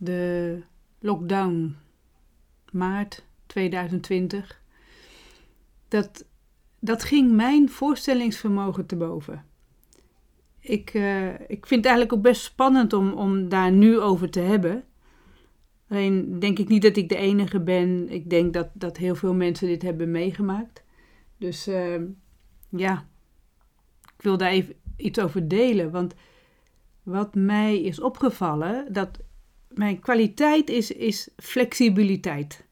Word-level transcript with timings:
de 0.00 0.62
lockdown 0.98 1.76
maart 2.72 3.24
2020, 3.46 4.62
dat, 5.88 6.24
dat 6.78 7.04
ging 7.04 7.32
mijn 7.32 7.68
voorstellingsvermogen 7.68 8.86
te 8.86 8.96
boven. 8.96 9.44
Ik, 10.60 10.94
uh, 10.94 11.28
ik 11.32 11.66
vind 11.66 11.84
het 11.84 11.84
eigenlijk 11.84 12.12
ook 12.12 12.22
best 12.22 12.42
spannend 12.42 12.92
om, 12.92 13.12
om 13.12 13.48
daar 13.48 13.72
nu 13.72 14.00
over 14.00 14.30
te 14.30 14.40
hebben. 14.40 14.84
Alleen 15.88 16.38
denk 16.38 16.58
ik 16.58 16.68
niet 16.68 16.82
dat 16.82 16.96
ik 16.96 17.08
de 17.08 17.16
enige 17.16 17.60
ben. 17.60 18.08
Ik 18.08 18.30
denk 18.30 18.52
dat, 18.52 18.68
dat 18.72 18.96
heel 18.96 19.14
veel 19.14 19.34
mensen 19.34 19.66
dit 19.66 19.82
hebben 19.82 20.10
meegemaakt. 20.10 20.84
Dus 21.38 21.68
uh, 21.68 22.02
ja, 22.68 23.06
ik 24.16 24.22
wil 24.22 24.36
daar 24.36 24.50
even 24.50 24.74
iets 24.96 25.18
over 25.18 25.48
delen. 25.48 25.90
Want 25.90 26.14
wat 27.02 27.34
mij 27.34 27.80
is 27.80 28.00
opgevallen, 28.00 28.92
dat 28.92 29.18
mijn 29.74 30.00
kwaliteit 30.00 30.70
is, 30.70 30.92
is 30.92 31.28
flexibiliteit. 31.36 32.64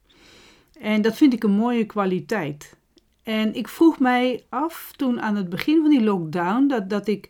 En 0.79 1.01
dat 1.01 1.17
vind 1.17 1.33
ik 1.33 1.43
een 1.43 1.51
mooie 1.51 1.85
kwaliteit. 1.85 2.77
En 3.23 3.53
ik 3.55 3.67
vroeg 3.67 3.99
mij 3.99 4.43
af 4.49 4.93
toen 4.95 5.21
aan 5.21 5.35
het 5.35 5.49
begin 5.49 5.81
van 5.81 5.89
die 5.89 6.03
lockdown 6.03 6.67
dat, 6.67 6.89
dat 6.89 7.07
ik 7.07 7.29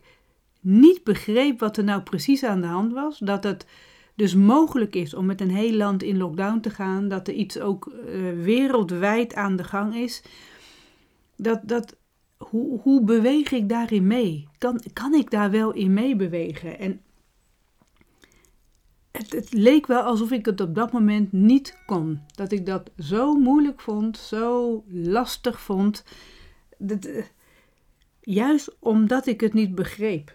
niet 0.60 1.04
begreep 1.04 1.60
wat 1.60 1.76
er 1.76 1.84
nou 1.84 2.02
precies 2.02 2.44
aan 2.44 2.60
de 2.60 2.66
hand 2.66 2.92
was. 2.92 3.18
Dat 3.18 3.44
het 3.44 3.66
dus 4.14 4.34
mogelijk 4.34 4.94
is 4.94 5.14
om 5.14 5.26
met 5.26 5.40
een 5.40 5.50
heel 5.50 5.72
land 5.72 6.02
in 6.02 6.16
lockdown 6.16 6.60
te 6.60 6.70
gaan. 6.70 7.08
Dat 7.08 7.28
er 7.28 7.34
iets 7.34 7.60
ook 7.60 7.92
uh, 7.92 8.42
wereldwijd 8.42 9.34
aan 9.34 9.56
de 9.56 9.64
gang 9.64 9.94
is. 9.94 10.22
Dat, 11.36 11.60
dat, 11.62 11.96
hoe, 12.36 12.80
hoe 12.80 13.04
beweeg 13.04 13.52
ik 13.52 13.68
daarin 13.68 14.06
mee? 14.06 14.48
Kan, 14.58 14.80
kan 14.92 15.14
ik 15.14 15.30
daar 15.30 15.50
wel 15.50 15.72
in 15.72 15.94
meebewegen? 15.94 16.78
En 16.78 17.00
het, 19.32 19.52
leek 19.52 19.86
wel 19.86 20.02
alsof 20.02 20.30
ik 20.30 20.46
het 20.46 20.60
op 20.60 20.74
dat 20.74 20.92
moment 20.92 21.32
niet 21.32 21.82
kon. 21.86 22.20
Dat 22.34 22.52
ik 22.52 22.66
dat 22.66 22.90
zo 22.98 23.34
moeilijk 23.34 23.80
vond, 23.80 24.18
zo 24.18 24.84
lastig 24.88 25.60
vond. 25.60 26.04
Eh, 26.86 27.24
juist 28.20 28.76
omdat 28.78 29.26
ik 29.26 29.40
het 29.40 29.52
niet 29.52 29.74
begreep. 29.74 30.34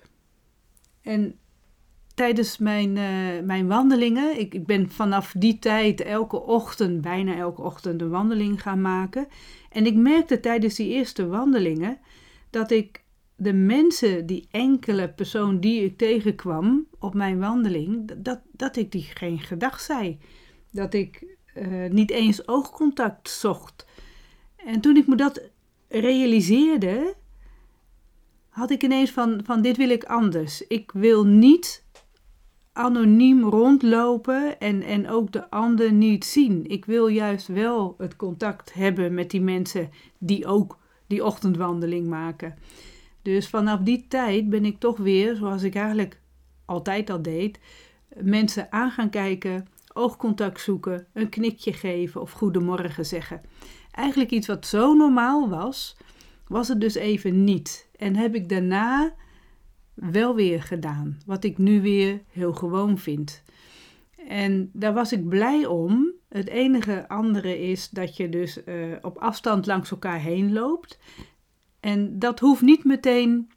En 1.02 1.40
tijdens 2.16 2.58
mijn, 2.58 2.96
uh, 2.96 3.46
mijn 3.46 3.68
wandelingen, 3.68 4.40
ik, 4.40 4.54
ik 4.54 4.66
ben 4.66 4.90
vanaf 4.90 5.34
die 5.38 5.60
tijd 5.60 6.02
elke 6.02 6.42
ochtend, 6.42 7.02
bijna 7.02 7.36
elke 7.36 7.62
ochtend, 7.62 8.02
een 8.02 8.10
wandeling 8.10 8.62
gaan 8.62 8.82
maken. 8.82 9.28
En 9.70 9.86
ik 9.86 9.96
merkte 9.96 10.40
tijdens 10.40 10.76
die 10.76 10.90
eerste 10.90 11.28
wandelingen 11.28 12.00
dat 12.50 12.72
ik 12.72 13.04
de 13.36 13.54
mensen, 13.54 14.26
die 14.26 14.48
enkele 14.52 15.10
persoon 15.10 15.60
die 15.60 15.84
ik 15.84 15.98
tegenkwam 15.98 16.88
op 17.00 17.14
mijn 17.14 17.40
wandeling, 17.40 18.12
dat, 18.18 18.40
dat 18.52 18.76
ik 18.76 18.92
die 18.92 19.02
geen 19.14 19.40
gedag 19.40 19.80
zei. 19.80 20.20
Dat 20.72 20.94
ik 20.94 21.38
uh, 21.56 21.90
niet 21.90 22.12
eens 22.12 22.48
oogcontact 22.48 23.30
zocht. 23.30 23.86
En 24.56 24.82
toen 24.82 24.96
ik 24.96 25.08
me 25.08 25.16
dat 25.16 25.42
realiseerde, 25.88 27.16
had 28.50 28.70
ik 28.70 28.84
ineens 28.84 29.12
van, 29.12 29.42
van 29.44 29.62
dit 29.62 29.78
wil 29.78 29.90
ik 29.90 30.04
anders. 30.04 30.68
Ik 30.68 30.92
wil 30.92 31.26
niet 31.26 31.84
anoniem 32.74 33.44
rondlopen 33.44 34.60
en, 34.60 34.82
en 34.82 35.10
ook 35.10 35.32
de 35.32 35.50
ander 35.50 35.92
niet 35.92 36.26
zien. 36.26 36.66
Ik 36.68 36.86
wil 36.86 37.08
juist 37.08 37.48
wel 37.48 37.96
het 37.98 38.16
contact 38.16 38.74
hebben 38.74 39.14
met 39.14 39.32
die 39.32 39.42
mensen 39.42 39.90
die 40.18 40.46
ook 40.46 40.80
die 41.08 41.26
ochtendwandeling 41.26 42.08
maken. 42.08 42.56
Dus 43.26 43.50
vanaf 43.50 43.80
die 43.80 44.06
tijd 44.08 44.50
ben 44.50 44.66
ik 44.66 44.80
toch 44.80 44.98
weer, 44.98 45.36
zoals 45.36 45.64
ik 45.64 45.76
eigenlijk 45.76 46.20
altijd 46.66 47.10
al 47.10 47.22
deed, 47.22 47.60
mensen 48.16 48.72
aan 48.72 48.92
gaan 48.92 49.10
kijken, 49.10 49.68
oogcontact 49.94 50.62
zoeken, 50.62 51.08
een 51.14 51.30
knikje 51.30 51.74
geven 51.74 52.22
of 52.22 52.32
goedemorgen 52.32 53.06
zeggen. 53.06 53.42
Eigenlijk 53.92 54.32
iets 54.32 54.48
wat 54.48 54.66
zo 54.66 54.94
normaal 54.94 55.50
was, 55.50 55.98
was 56.48 56.68
het 56.68 56.82
dus 56.82 56.96
even 56.96 57.44
niet. 57.44 57.90
En 57.96 58.16
heb 58.16 58.36
ik 58.36 58.50
daarna 58.50 59.14
wel 59.94 60.36
weer 60.36 60.64
gedaan, 60.64 61.18
wat 61.26 61.44
ik 61.44 61.58
nu 61.58 61.82
weer 61.82 62.22
heel 62.32 62.54
gewoon 62.54 62.98
vind. 62.98 63.44
En 64.28 64.70
daar 64.74 64.94
was 64.94 65.12
ik 65.12 65.30
blij 65.30 65.66
om. 65.66 66.12
Het 66.30 66.48
enige 66.48 67.08
andere 67.08 67.60
is 67.70 67.90
dat 67.90 68.18
je 68.18 68.30
dus 68.30 68.60
uh, 68.66 68.96
op 69.02 69.18
afstand 69.18 69.66
langs 69.66 69.92
elkaar 69.92 70.20
heen 70.20 70.54
loopt. 70.54 71.00
En 71.86 72.20
dat 72.20 72.40
hoeft 72.40 72.62
niet 72.62 72.84
meteen 72.84 73.50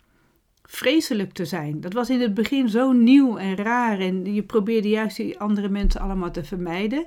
vreselijk 0.62 1.32
te 1.32 1.44
zijn. 1.44 1.80
Dat 1.80 1.92
was 1.92 2.10
in 2.10 2.20
het 2.20 2.34
begin 2.34 2.68
zo 2.68 2.92
nieuw 2.92 3.36
en 3.36 3.56
raar 3.56 4.00
en 4.00 4.34
je 4.34 4.42
probeerde 4.42 4.88
juist 4.88 5.16
die 5.16 5.38
andere 5.38 5.68
mensen 5.68 6.00
allemaal 6.00 6.30
te 6.30 6.44
vermijden. 6.44 7.06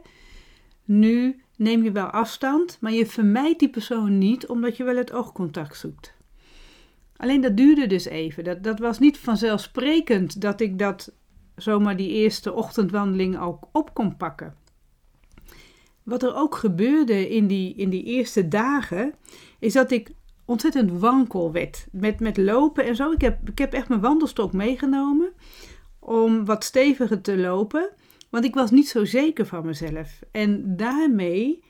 Nu 0.85 1.41
neem 1.57 1.83
je 1.83 1.91
wel 1.91 2.05
afstand, 2.05 2.77
maar 2.79 2.91
je 2.91 3.05
vermijdt 3.05 3.59
die 3.59 3.69
persoon 3.69 4.17
niet 4.17 4.47
omdat 4.47 4.77
je 4.77 4.83
wel 4.83 4.95
het 4.95 5.11
oogcontact 5.11 5.77
zoekt. 5.77 6.13
Alleen 7.15 7.41
dat 7.41 7.57
duurde 7.57 7.87
dus 7.87 8.05
even. 8.05 8.43
Dat, 8.43 8.63
dat 8.63 8.79
was 8.79 8.99
niet 8.99 9.17
vanzelfsprekend 9.17 10.41
dat 10.41 10.61
ik 10.61 10.79
dat 10.79 11.13
zomaar 11.55 11.97
die 11.97 12.09
eerste 12.09 12.53
ochtendwandeling 12.53 13.39
ook 13.39 13.67
op 13.71 13.93
kon 13.93 14.17
pakken. 14.17 14.55
Wat 16.03 16.23
er 16.23 16.35
ook 16.35 16.55
gebeurde 16.55 17.29
in 17.29 17.47
die, 17.47 17.75
in 17.75 17.89
die 17.89 18.03
eerste 18.03 18.47
dagen, 18.47 19.13
is 19.59 19.73
dat 19.73 19.91
ik 19.91 20.11
ontzettend 20.51 20.91
wankel 20.99 21.51
werd. 21.51 21.87
Met, 21.91 22.19
met 22.19 22.37
lopen 22.37 22.85
en 22.85 22.95
zo. 22.95 23.11
Ik 23.11 23.21
heb, 23.21 23.49
ik 23.49 23.57
heb 23.57 23.73
echt 23.73 23.89
mijn 23.89 24.01
wandelstok 24.01 24.53
meegenomen 24.53 25.33
om 25.99 26.45
wat 26.45 26.63
steviger 26.63 27.21
te 27.21 27.37
lopen. 27.37 27.89
Want 28.29 28.45
ik 28.45 28.53
was 28.53 28.71
niet 28.71 28.87
zo 28.87 29.05
zeker 29.05 29.45
van 29.45 29.65
mezelf. 29.65 30.19
En 30.31 30.77
daarmee, 30.77 31.63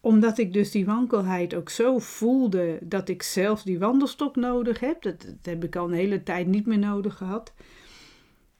omdat 0.00 0.38
ik 0.38 0.52
dus 0.52 0.70
die 0.70 0.86
wankelheid 0.86 1.54
ook 1.54 1.68
zo 1.68 1.98
voelde 1.98 2.78
dat 2.82 3.08
ik 3.08 3.22
zelfs 3.22 3.64
die 3.64 3.78
wandelstok 3.78 4.36
nodig 4.36 4.80
heb. 4.80 5.02
Dat, 5.02 5.20
dat 5.20 5.36
heb 5.42 5.64
ik 5.64 5.76
al 5.76 5.86
een 5.86 5.94
hele 5.94 6.22
tijd 6.22 6.46
niet 6.46 6.66
meer 6.66 6.78
nodig 6.78 7.16
gehad. 7.16 7.54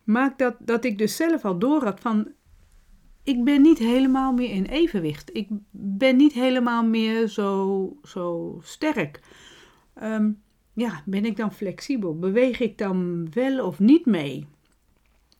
Maakt 0.05 0.39
dat, 0.39 0.57
dat 0.59 0.85
ik 0.85 0.99
dus 0.99 1.17
zelf 1.17 1.45
al 1.45 1.59
door 1.59 1.85
had 1.85 2.01
van 2.01 2.33
ik 3.23 3.45
ben 3.45 3.63
niet 3.63 3.79
helemaal 3.79 4.33
meer 4.33 4.51
in 4.51 4.65
evenwicht. 4.65 5.31
Ik 5.33 5.49
ben 5.71 6.17
niet 6.17 6.33
helemaal 6.33 6.85
meer 6.85 7.29
zo, 7.29 7.97
zo 8.03 8.59
sterk. 8.63 9.21
Um, 10.03 10.43
ja, 10.73 11.03
ben 11.07 11.25
ik 11.25 11.37
dan 11.37 11.53
flexibel? 11.53 12.19
Beweeg 12.19 12.61
ik 12.61 12.79
dan 12.79 13.29
wel 13.33 13.67
of 13.67 13.79
niet 13.79 14.07
mee? 14.07 14.47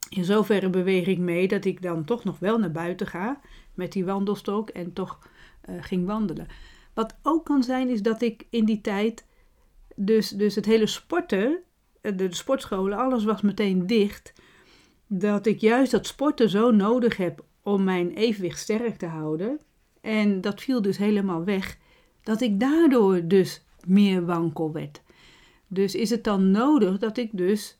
In 0.09 0.23
zoverre 0.23 0.69
beweeg 0.69 1.07
ik 1.07 1.17
mee 1.17 1.47
dat 1.47 1.65
ik 1.65 1.81
dan 1.81 2.05
toch 2.05 2.23
nog 2.23 2.39
wel 2.39 2.59
naar 2.59 2.71
buiten 2.71 3.07
ga 3.07 3.39
met 3.73 3.91
die 3.91 4.05
wandelstok 4.05 4.69
en 4.69 4.93
toch 4.93 5.19
uh, 5.69 5.75
ging 5.83 6.05
wandelen. 6.05 6.47
Wat 6.93 7.15
ook 7.21 7.45
kan 7.45 7.63
zijn 7.63 7.89
is 7.89 8.01
dat 8.01 8.21
ik 8.21 8.45
in 8.49 8.65
die 8.65 8.81
tijd, 8.81 9.25
dus, 9.95 10.29
dus 10.29 10.55
het 10.55 10.65
hele 10.65 10.87
sporten, 10.87 11.59
eh, 12.01 12.17
de 12.17 12.35
sportscholen, 12.35 12.97
alles 12.97 13.23
was 13.23 13.41
meteen 13.41 13.87
dicht. 13.87 14.33
Dat 15.07 15.45
ik 15.45 15.59
juist 15.59 15.91
dat 15.91 16.07
sporten 16.07 16.49
zo 16.49 16.71
nodig 16.71 17.17
heb 17.17 17.45
om 17.63 17.83
mijn 17.83 18.13
evenwicht 18.13 18.59
sterk 18.59 18.97
te 18.97 19.05
houden. 19.05 19.59
En 20.01 20.41
dat 20.41 20.61
viel 20.61 20.81
dus 20.81 20.97
helemaal 20.97 21.43
weg. 21.43 21.77
Dat 22.23 22.41
ik 22.41 22.59
daardoor 22.59 23.27
dus 23.27 23.65
meer 23.87 24.25
wankel 24.25 24.71
werd. 24.71 25.01
Dus 25.67 25.95
is 25.95 26.09
het 26.09 26.23
dan 26.23 26.51
nodig 26.51 26.97
dat 26.97 27.17
ik 27.17 27.29
dus 27.33 27.79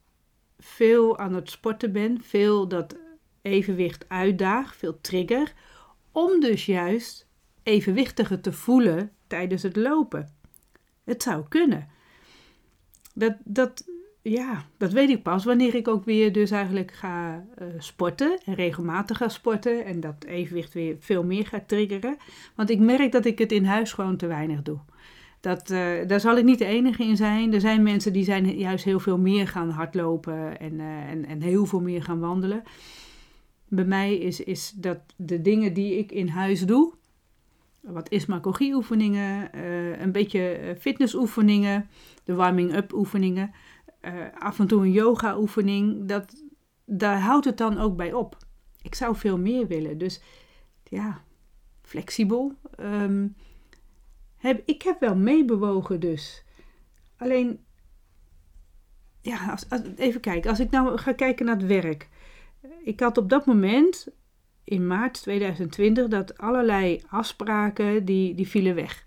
veel 0.59 1.17
aan 1.17 1.33
het 1.33 1.49
sporten 1.49 1.91
ben, 1.91 2.21
veel 2.21 2.67
dat 2.67 2.97
evenwicht 3.41 4.05
uitdaag, 4.09 4.75
veel 4.75 5.01
trigger, 5.01 5.53
om 6.11 6.39
dus 6.39 6.65
juist 6.65 7.27
evenwichtiger 7.63 8.41
te 8.41 8.51
voelen 8.53 9.11
tijdens 9.27 9.63
het 9.63 9.75
lopen. 9.75 10.33
Het 11.03 11.23
zou 11.23 11.43
kunnen. 11.49 11.87
Dat, 13.13 13.35
dat, 13.43 13.87
ja, 14.21 14.65
dat 14.77 14.91
weet 14.91 15.09
ik 15.09 15.23
pas 15.23 15.45
wanneer 15.45 15.75
ik 15.75 15.87
ook 15.87 16.05
weer 16.05 16.31
dus 16.31 16.51
eigenlijk 16.51 16.91
ga 16.91 17.45
uh, 17.61 17.67
sporten 17.77 18.39
en 18.45 18.53
regelmatig 18.53 19.17
ga 19.17 19.29
sporten 19.29 19.85
en 19.85 19.99
dat 19.99 20.23
evenwicht 20.23 20.73
weer 20.73 20.95
veel 20.99 21.23
meer 21.23 21.47
ga 21.47 21.63
triggeren. 21.67 22.17
Want 22.55 22.69
ik 22.69 22.79
merk 22.79 23.11
dat 23.11 23.25
ik 23.25 23.39
het 23.39 23.51
in 23.51 23.65
huis 23.65 23.93
gewoon 23.93 24.17
te 24.17 24.27
weinig 24.27 24.61
doe. 24.61 24.79
Dat, 25.41 25.69
uh, 25.69 26.07
daar 26.07 26.19
zal 26.19 26.37
ik 26.37 26.43
niet 26.43 26.59
de 26.59 26.65
enige 26.65 27.03
in 27.03 27.15
zijn. 27.15 27.53
Er 27.53 27.59
zijn 27.59 27.83
mensen 27.83 28.13
die 28.13 28.23
zijn 28.23 28.57
juist 28.57 28.83
heel 28.83 28.99
veel 28.99 29.17
meer 29.17 29.47
gaan 29.47 29.69
hardlopen 29.69 30.59
en, 30.59 30.73
uh, 30.73 31.09
en, 31.09 31.25
en 31.25 31.41
heel 31.41 31.65
veel 31.65 31.81
meer 31.81 32.03
gaan 32.03 32.19
wandelen. 32.19 32.63
Bij 33.67 33.85
mij 33.85 34.17
is, 34.17 34.43
is 34.43 34.71
dat 34.71 34.99
de 35.15 35.41
dingen 35.41 35.73
die 35.73 35.97
ik 35.97 36.11
in 36.11 36.27
huis 36.27 36.65
doe, 36.65 36.93
wat 37.81 38.09
ismagogie 38.09 38.73
oefeningen, 38.73 39.49
uh, 39.55 39.99
een 40.01 40.11
beetje 40.11 40.75
fitnessoefeningen, 40.79 41.89
de 42.23 42.33
warming-up 42.33 42.93
oefeningen, 42.93 43.51
af 44.39 44.59
en 44.59 44.67
toe 44.67 44.81
een 44.81 44.91
yoga 44.91 45.37
oefening, 45.37 46.07
dat, 46.07 46.43
daar 46.85 47.19
houdt 47.19 47.45
het 47.45 47.57
dan 47.57 47.77
ook 47.77 47.95
bij 47.95 48.13
op. 48.13 48.37
Ik 48.81 48.95
zou 48.95 49.15
veel 49.15 49.37
meer 49.37 49.67
willen. 49.67 49.97
Dus 49.97 50.21
ja, 50.83 51.21
flexibel. 51.81 52.53
Um, 52.79 53.35
heb, 54.41 54.61
ik 54.65 54.81
heb 54.81 54.99
wel 54.99 55.15
meebewogen 55.15 55.99
dus. 55.99 56.43
Alleen, 57.17 57.65
ja, 59.21 59.57
even 59.95 60.21
kijken. 60.21 60.49
Als 60.49 60.59
ik 60.59 60.69
nou 60.69 60.97
ga 60.97 61.13
kijken 61.13 61.45
naar 61.45 61.57
het 61.57 61.65
werk. 61.65 62.09
Ik 62.83 62.99
had 62.99 63.17
op 63.17 63.29
dat 63.29 63.45
moment 63.45 64.07
in 64.63 64.87
maart 64.87 65.21
2020 65.21 66.07
dat 66.07 66.37
allerlei 66.37 67.01
afspraken 67.07 68.05
die, 68.05 68.35
die 68.35 68.47
vielen 68.47 68.75
weg. 68.75 69.03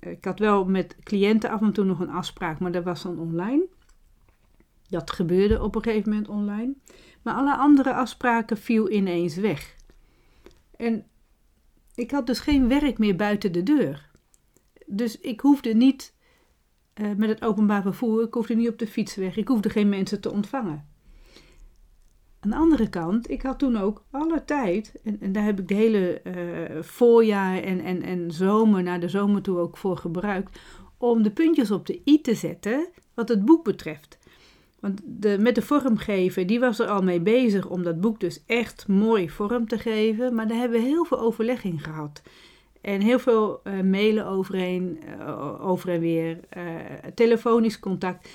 Ik 0.00 0.24
had 0.24 0.38
wel 0.38 0.64
met 0.64 0.96
cliënten 1.02 1.50
af 1.50 1.60
en 1.60 1.72
toe 1.72 1.84
nog 1.84 2.00
een 2.00 2.10
afspraak, 2.10 2.58
maar 2.58 2.72
dat 2.72 2.84
was 2.84 3.02
dan 3.02 3.18
online. 3.18 3.66
Dat 4.88 5.10
gebeurde 5.10 5.62
op 5.62 5.74
een 5.74 5.82
gegeven 5.82 6.10
moment 6.10 6.28
online. 6.28 6.74
Maar 7.22 7.34
alle 7.34 7.56
andere 7.56 7.94
afspraken 7.94 8.56
viel 8.56 8.90
ineens 8.90 9.36
weg. 9.36 9.76
En 10.76 11.06
ik 11.94 12.10
had 12.10 12.26
dus 12.26 12.40
geen 12.40 12.68
werk 12.68 12.98
meer 12.98 13.16
buiten 13.16 13.52
de 13.52 13.62
deur. 13.62 14.10
Dus 14.86 15.20
ik 15.20 15.40
hoefde 15.40 15.74
niet 15.74 16.14
uh, 17.00 17.06
met 17.16 17.28
het 17.28 17.44
openbaar 17.44 17.82
vervoer, 17.82 18.22
ik 18.22 18.34
hoefde 18.34 18.54
niet 18.54 18.68
op 18.68 18.78
de 18.78 18.86
fiets 18.86 19.14
weg, 19.14 19.36
ik 19.36 19.48
hoefde 19.48 19.70
geen 19.70 19.88
mensen 19.88 20.20
te 20.20 20.32
ontvangen. 20.32 20.90
Aan 22.40 22.50
de 22.50 22.56
andere 22.56 22.88
kant, 22.88 23.30
ik 23.30 23.42
had 23.42 23.58
toen 23.58 23.76
ook 23.76 24.04
alle 24.10 24.44
tijd, 24.44 25.00
en, 25.04 25.20
en 25.20 25.32
daar 25.32 25.44
heb 25.44 25.58
ik 25.58 25.68
de 25.68 25.74
hele 25.74 26.20
uh, 26.24 26.82
voorjaar 26.82 27.62
en, 27.62 27.80
en, 27.80 28.02
en 28.02 28.30
zomer, 28.30 28.82
naar 28.82 29.00
de 29.00 29.08
zomer 29.08 29.42
toe 29.42 29.58
ook 29.58 29.76
voor 29.76 29.96
gebruikt, 29.96 30.58
om 30.96 31.22
de 31.22 31.30
puntjes 31.30 31.70
op 31.70 31.86
de 31.86 32.00
i 32.06 32.20
te 32.20 32.34
zetten 32.34 32.88
wat 33.14 33.28
het 33.28 33.44
boek 33.44 33.64
betreft. 33.64 34.18
Want 34.80 35.00
de, 35.04 35.38
met 35.38 35.54
de 35.54 35.62
vormgever, 35.62 36.46
die 36.46 36.60
was 36.60 36.78
er 36.78 36.86
al 36.86 37.02
mee 37.02 37.20
bezig 37.20 37.68
om 37.68 37.82
dat 37.82 38.00
boek 38.00 38.20
dus 38.20 38.42
echt 38.46 38.88
mooi 38.88 39.30
vorm 39.30 39.68
te 39.68 39.78
geven. 39.78 40.34
Maar 40.34 40.48
daar 40.48 40.58
hebben 40.58 40.80
we 40.80 40.86
heel 40.86 41.04
veel 41.04 41.20
overleg 41.20 41.64
in 41.64 41.78
gehad. 41.78 42.22
En 42.82 43.00
heel 43.00 43.18
veel 43.18 43.60
uh, 43.64 43.80
mailen 43.80 44.26
overheen, 44.26 44.98
uh, 45.18 45.68
over 45.68 45.88
en 45.88 46.00
weer, 46.00 46.40
uh, 46.56 46.64
telefonisch 47.14 47.78
contact. 47.78 48.28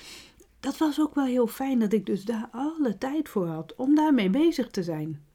Dat 0.60 0.78
was 0.78 1.00
ook 1.02 1.16
wel 1.16 1.26
heel 1.26 1.48
fijn 1.48 1.80
dat 1.80 1.94
ik 1.94 2.06
dus 2.06 2.24
daar 2.24 2.48
alle 2.52 2.98
tijd 2.98 3.30
voor 3.30 3.48
had 3.48 3.76
om 3.76 3.96
daarmee 3.96 4.30
bezig 4.30 4.68
te 4.68 4.84
zijn. 4.84 5.26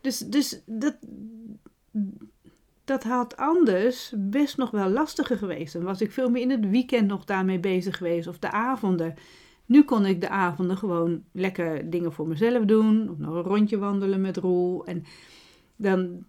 Dus, 0.00 0.18
dus 0.18 0.62
dat, 0.66 0.96
dat 2.84 3.02
had 3.02 3.36
anders 3.36 4.12
best 4.16 4.56
nog 4.56 4.70
wel 4.70 4.88
lastiger 4.88 5.36
geweest. 5.36 5.72
Dan 5.72 5.82
was 5.82 6.00
ik 6.00 6.12
veel 6.12 6.30
meer 6.30 6.42
in 6.42 6.50
het 6.50 6.70
weekend 6.70 7.06
nog 7.06 7.24
daarmee 7.24 7.60
bezig 7.60 7.96
geweest 7.96 8.28
of 8.28 8.38
de 8.38 8.50
avonden. 8.50 9.14
Nu 9.66 9.82
kon 9.82 10.06
ik 10.06 10.20
de 10.20 10.28
avonden 10.28 10.76
gewoon 10.76 11.22
lekker 11.32 11.90
dingen 11.90 12.12
voor 12.12 12.28
mezelf 12.28 12.64
doen. 12.64 13.10
Of 13.10 13.18
nog 13.18 13.34
een 13.34 13.42
rondje 13.42 13.78
wandelen 13.78 14.20
met 14.20 14.36
Roel. 14.36 14.86
En 14.86 15.04
dan 15.76 16.24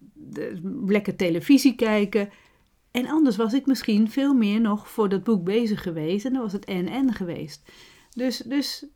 lekker 0.86 1.16
televisie 1.16 1.74
kijken. 1.74 2.30
En 2.90 3.06
anders 3.06 3.36
was 3.36 3.52
ik 3.52 3.66
misschien 3.66 4.10
veel 4.10 4.34
meer 4.34 4.60
nog 4.60 4.90
voor 4.90 5.08
dat 5.08 5.24
boek 5.24 5.44
bezig 5.44 5.82
geweest. 5.82 6.24
En 6.24 6.32
dan 6.32 6.42
was 6.42 6.52
het 6.52 6.64
en-en 6.64 7.12
geweest. 7.12 7.70
Dus, 8.10 8.36
dus 8.36 8.86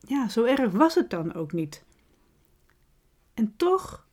ja, 0.00 0.28
zo 0.28 0.44
erg 0.44 0.72
was 0.72 0.94
het 0.94 1.10
dan 1.10 1.34
ook 1.34 1.52
niet. 1.52 1.84
En 3.34 3.56
toch 3.56 4.08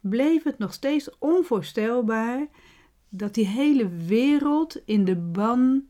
bleef 0.00 0.42
het 0.42 0.58
nog 0.58 0.72
steeds 0.72 1.18
onvoorstelbaar 1.18 2.46
dat 3.08 3.34
die 3.34 3.46
hele 3.46 3.88
wereld 3.88 4.82
in 4.84 5.04
de 5.04 5.16
ban 5.16 5.86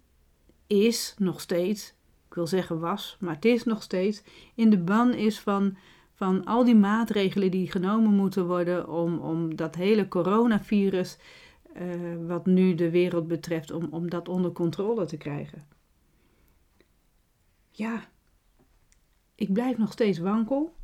is, 0.67 1.15
nog 1.19 1.41
steeds, 1.41 1.95
ik 2.29 2.35
wil 2.35 2.47
zeggen 2.47 2.81
was, 2.81 3.17
maar 3.21 3.35
het 3.35 3.45
is 3.45 3.65
nog 3.65 3.83
steeds, 3.83 4.23
in 4.55 4.71
de 4.71 4.79
ban 4.79 5.15
is 5.15 5.41
van, 5.41 5.77
van 6.19 6.45
al 6.45 6.65
die 6.65 6.75
maatregelen 6.75 7.51
die 7.51 7.71
genomen 7.71 8.15
moeten 8.15 8.47
worden 8.47 8.89
om, 8.89 9.19
om 9.19 9.57
dat 9.57 9.75
hele 9.75 10.09
coronavirus, 10.09 11.19
uh, 11.77 12.27
wat 12.27 12.47
nu 12.47 12.75
de 12.75 12.91
wereld 12.91 13.29
betreft, 13.29 13.71
om, 13.71 13.89
om 13.91 14.11
dat 14.11 14.29
onder 14.29 14.53
controle 14.53 15.05
te 15.05 15.17
krijgen. 15.17 15.67
Ja, 17.71 18.09
ik 19.35 19.53
blijf 19.53 19.79
nog 19.79 19.93
steeds 19.93 20.19
wankel. 20.19 20.75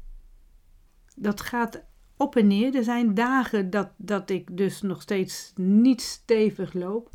Dat 1.17 1.41
gaat 1.41 1.85
op 2.17 2.37
en 2.37 2.47
neer. 2.47 2.75
Er 2.75 2.85
zijn 2.85 3.15
dagen 3.15 3.71
dat, 3.71 3.89
dat 3.97 4.31
ik 4.31 4.57
dus 4.57 4.83
nog 4.83 5.03
steeds 5.03 5.53
niet 5.57 6.01
stevig 6.01 6.73
loop 6.73 7.11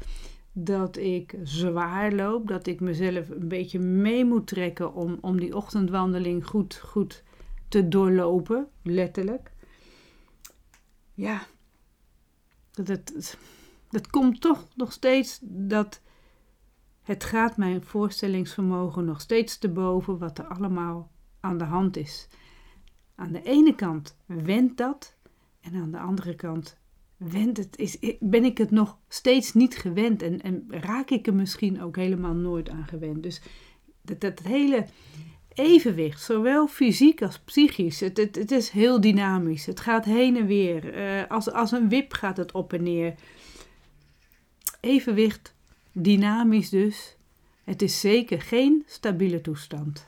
dat 0.51 0.98
ik 0.98 1.36
zwaar 1.44 2.13
loop, 2.13 2.48
dat 2.48 2.68
ik 2.68 2.80
mezelf 2.80 3.30
een 3.30 3.48
beetje 3.48 3.80
mee 3.80 4.25
moet 4.25 4.48
trekken 4.48 4.94
om, 4.94 5.18
om 5.22 5.39
die 5.39 5.56
ochtendwandeling 5.56 6.45
goed, 6.45 6.75
goed 6.75 7.24
te 7.69 7.88
doorlopen, 7.88 8.68
letterlijk. 8.83 9.51
Ja, 11.13 11.48
dat, 12.71 13.38
dat 13.89 14.07
komt 14.07 14.42
toch 14.42 14.68
nog 14.75 14.92
steeds 14.92 15.39
dat 15.42 16.01
het 17.01 17.24
gaat 17.24 17.57
mijn 17.57 17.83
voorstellingsvermogen 17.83 19.06
nog 19.06 19.21
steeds 19.21 19.57
te 19.57 19.69
boven 19.69 20.18
wat 20.18 20.38
er 20.38 20.45
allemaal 20.45 21.12
aan 21.39 21.57
de 21.57 21.63
hand 21.63 21.98
is. 21.98 22.27
Aan 23.16 23.31
de 23.31 23.44
ene 23.44 23.75
kant 23.75 24.18
wendt 24.25 24.77
dat 24.77 25.18
en 25.62 25.75
aan 25.75 25.92
de 25.92 26.00
andere 26.00 26.36
kant 26.36 26.77
wend 27.18 27.57
het, 27.57 27.77
is, 27.77 27.98
ben 28.19 28.44
ik 28.44 28.57
het 28.57 28.72
nog 28.72 28.98
steeds 29.07 29.54
niet 29.54 29.77
gewend 29.77 30.22
en, 30.22 30.42
en 30.42 30.65
raak 30.68 31.10
ik 31.10 31.27
er 31.27 31.36
misschien 31.36 31.81
ook 31.81 31.95
helemaal 31.95 32.33
nooit 32.33 32.69
aan 32.69 32.88
gewend. 32.88 33.24
Dus 33.24 33.42
dat, 34.01 34.22
dat 34.22 34.39
hele 34.39 34.86
evenwicht, 35.54 36.22
zowel 36.22 36.68
fysiek 36.68 37.22
als 37.22 37.40
psychisch, 37.40 38.00
het, 38.00 38.18
het, 38.18 38.51
is 38.51 38.69
heel 38.69 39.01
dynamisch. 39.01 39.66
Het 39.66 39.80
gaat 39.80 40.06
heen 40.06 40.38
en 40.38 40.46
weer. 40.46 40.98
Uh, 40.98 41.30
als, 41.30 41.51
als 41.51 41.72
een 41.72 41.90
wip 41.90 42.13
gaat 42.13 42.38
het 42.38 42.51
op 42.51 42.74
en 42.74 42.84
neer. 42.84 43.16
Evenwicht, 44.80 45.54
dynamisch 45.92 46.69
dus. 46.69 47.16
Het 47.63 47.81
is 47.81 48.00
zeker 48.00 48.42
geen 48.42 48.84
stabiele 48.86 49.42
toestand. 49.42 50.07